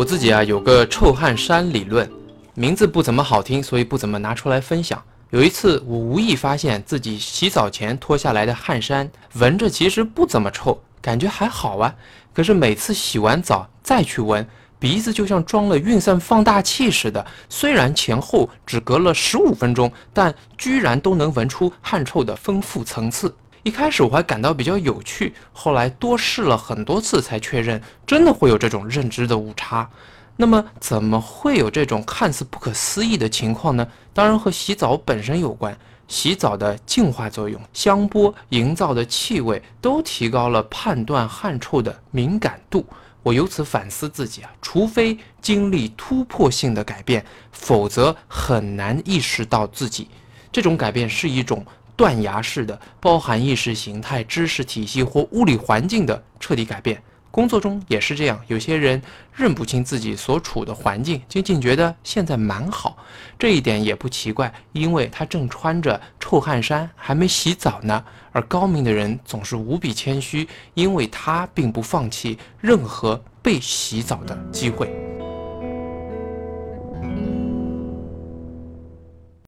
[0.00, 2.10] 我自己啊有个臭汗衫理论，
[2.54, 5.02] 名字不怎么好听，所以不怎么拿出来分享。
[5.28, 11.94] 有一次，我无意发现自己洗澡前脱下来的汗衫，闻着其实不怎么臭，感觉还好啊。
[12.32, 23.34] 可是每次洗完澡再去闻，鼻子就像装了运散放大器似的，虽然前后只隔了十五分钟，但居然都能闻出汗臭的丰富层次。
[23.62, 29.88] 一开始我还感到比较有趣，后来多试了很多次才确认，真的会有这种认知的误差。
[30.36, 33.86] 那么，怎么会有这种看似不可思议的情况呢？
[34.14, 35.76] 当然和洗澡本身有关，
[36.08, 42.86] 洗澡的净化作用、香波营造的气味，都提高了判断汗臭的敏感度。
[43.22, 50.08] 我由此反思自己啊，除非经历突破性的改变，否则很难意识到自己
[50.50, 51.62] 这种改变是一种
[52.00, 56.98] 断崖式的，包含意识形态、知识体系或物理环境的彻底改变。
[57.30, 59.00] 工作中也是这样，有些人
[59.34, 62.96] 认不清自己所处的环境，仅仅觉得现在蛮好，
[63.38, 68.02] 这一点也不奇怪，因为他正穿着臭汗衫，还没洗澡呢。
[68.32, 75.09] 而高明的人总是无比谦虚，因为他并不放弃任何被洗澡的机会。